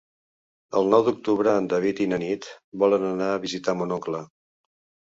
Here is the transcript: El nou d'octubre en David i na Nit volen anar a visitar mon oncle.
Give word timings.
El 0.79 0.89
nou 0.93 1.03
d'octubre 1.09 1.53
en 1.61 1.67
David 1.75 2.03
i 2.07 2.09
na 2.15 2.19
Nit 2.27 2.51
volen 2.87 3.07
anar 3.15 3.33
a 3.37 3.41
visitar 3.47 3.79
mon 3.83 3.97
oncle. 4.01 4.29